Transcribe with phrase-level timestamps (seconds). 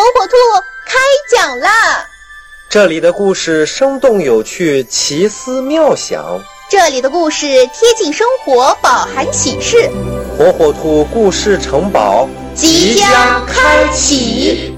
[0.00, 0.36] 兔
[0.86, 0.98] 开
[1.30, 2.06] 讲啦。
[2.68, 6.40] 这里的故事生动有趣，奇思妙想。
[6.68, 9.90] 这里的故事贴近生活，饱含启示。
[10.36, 14.75] 火火兔故事城堡即将开启。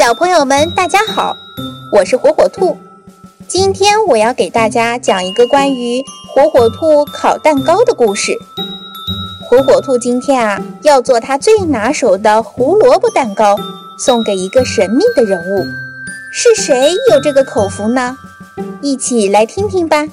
[0.00, 1.36] 小朋友们，大家好，
[1.92, 2.74] 我是火火兔。
[3.46, 8.32] 今天我要给大家讲一个关于火火兔烤蛋糕的故事。
[9.46, 13.54] 火火兔今天啊，要做他最拿手的胡萝卜蛋糕，
[13.98, 15.66] 送给一个神秘的人物。
[16.32, 18.16] 是谁有这个口福呢？
[18.80, 20.08] 一起来听听吧。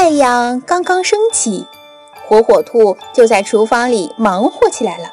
[0.00, 1.66] 太阳刚刚升起，
[2.24, 5.06] 火火兔就在厨房里忙活起来了。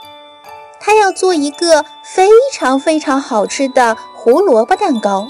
[0.79, 5.27] 他要做一个非常非常好吃的胡萝卜蛋糕。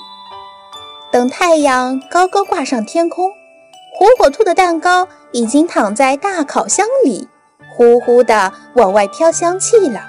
[1.09, 3.29] 等太阳高高挂上天空，
[3.97, 7.29] 火火兔的蛋糕已经躺在大烤箱里，
[7.77, 10.01] 呼呼地往外飘香气了。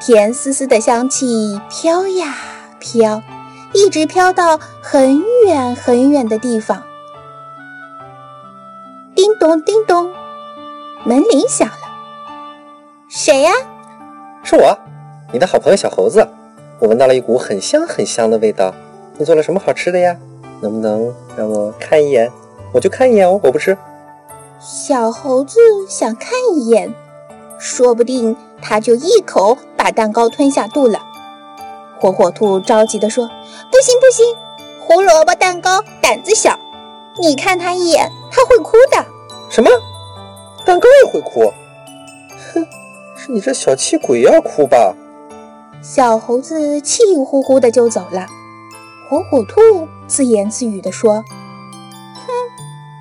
[0.00, 2.34] 甜丝丝的香气飘呀
[2.80, 3.22] 飘，
[3.72, 6.82] 一直飘到很远很远的地方。
[9.14, 10.10] 叮咚叮咚，
[11.04, 11.74] 门铃响了。
[13.08, 13.52] 谁呀？
[14.42, 14.76] 是我，
[15.32, 16.26] 你的好朋友小猴子。
[16.80, 18.74] 我闻到了一股很香很香的味道。
[19.16, 20.16] 你做了什么好吃的呀？
[20.60, 22.28] 能不能让我看一眼？
[22.72, 23.78] 我就看一眼哦，我不吃。
[24.58, 26.92] 小猴子想看一眼，
[27.56, 30.98] 说不定他就一口把蛋糕吞下肚了。
[32.00, 33.28] 火火兔着急地说
[33.70, 34.26] ：“不行不行，
[34.80, 36.58] 胡萝卜蛋糕胆子小。”
[37.20, 39.03] 你看他一眼，他会哭的。
[39.54, 39.70] 什么？
[40.66, 41.52] 蛋糕也会哭？
[42.52, 42.66] 哼，
[43.14, 44.92] 是你这小气鬼要哭吧？
[45.80, 48.26] 小猴子气呼呼的就走了。
[49.08, 51.24] 火火兔自言自语地说：“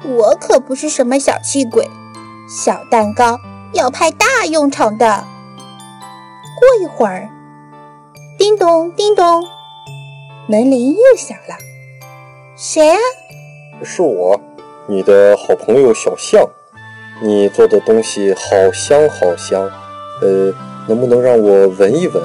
[0.06, 1.90] 哼，我可不是什么小气鬼，
[2.48, 3.40] 小蛋糕
[3.72, 5.24] 要派大用场的。”
[6.62, 7.28] 过一会儿，
[8.38, 9.44] 叮咚叮咚，
[10.48, 11.56] 门铃又响了。
[12.56, 12.98] 谁啊？
[13.84, 14.40] 是我，
[14.86, 16.46] 你的好朋友小象。
[17.22, 19.62] 你做的东西好香好香，
[20.22, 20.54] 呃，
[20.88, 22.22] 能不能让我闻一闻？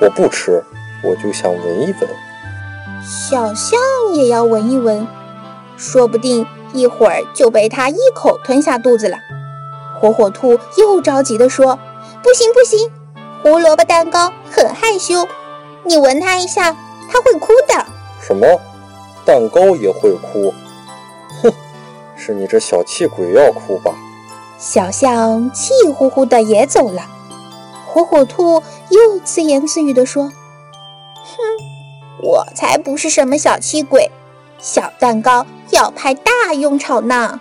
[0.00, 0.62] 我不吃，
[1.02, 2.10] 我就想闻一闻。
[3.02, 3.78] 小象
[4.12, 5.06] 也要闻一闻，
[5.78, 9.16] 说不定一会儿就被它一口吞下肚子了。
[9.98, 11.78] 火火兔又着急地说
[12.22, 12.90] ：“不行不行，
[13.42, 15.26] 胡萝卜蛋糕很害羞，
[15.84, 16.76] 你闻它一下，
[17.10, 17.86] 它会哭的。”
[18.20, 18.60] 什么？
[19.24, 20.52] 蛋糕也会哭？
[22.26, 23.94] 是你这小气鬼要哭吧？
[24.58, 27.02] 小象气呼呼的也走了。
[27.86, 28.60] 火火兔
[28.90, 30.24] 又自言自语地说
[31.14, 31.36] ：“哼，
[32.20, 34.10] 我才不是什么小气鬼，
[34.58, 37.40] 小蛋糕要派大用场呢。”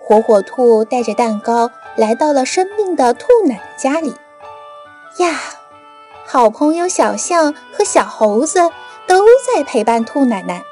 [0.00, 4.14] 火火兔带着蛋糕来到了生病的兔奶奶家里。
[5.18, 5.38] 呀，
[6.24, 8.70] 好朋友小象和小猴子。
[9.04, 10.62] 都在陪伴兔奶奶。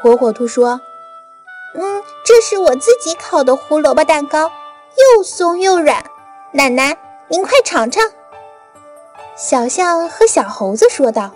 [0.00, 0.80] 火火兔说
[1.74, 4.50] ：“嗯，这是我自己烤的胡萝卜蛋糕，
[5.16, 6.04] 又松又软。
[6.52, 6.96] 奶奶，
[7.28, 8.02] 您快尝尝。”
[9.36, 11.30] 小象和小猴子说道：“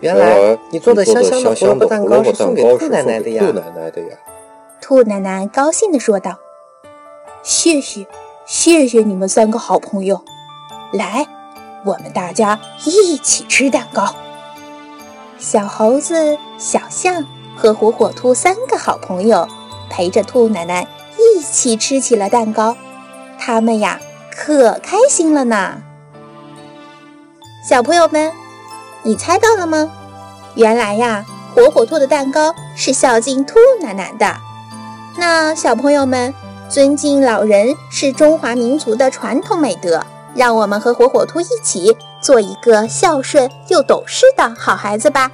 [0.00, 3.42] 原来你做的香香的胡萝卜蛋糕是送给兔奶奶的呀！”
[4.80, 6.36] 兔奶奶高兴地说道
[7.42, 8.06] ：“谢谢，
[8.46, 10.22] 谢谢你们三个好朋友。
[10.92, 11.26] 来，
[11.84, 14.14] 我们大家一起吃蛋糕。”
[15.38, 17.24] 小猴子、小象
[17.58, 19.46] 和火火兔三个好朋友
[19.90, 20.86] 陪着兔奶奶
[21.18, 22.76] 一起吃起了蛋糕，
[23.38, 25.82] 他们呀可开心了呢。
[27.68, 28.32] 小朋友们，
[29.02, 29.90] 你猜到了吗？
[30.54, 34.36] 原来呀，火火兔的蛋糕是孝敬兔奶奶的。
[35.16, 36.32] 那小朋友们，
[36.68, 41.96] 尊敬老人是中华民族的传统美德，让我们和火火兔一起。
[42.20, 45.30] 做一个孝顺又懂事的好孩子吧。